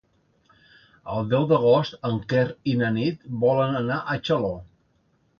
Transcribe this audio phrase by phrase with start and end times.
[1.15, 4.51] El deu d'agost en Quer i na Nit volen anar a Xaló.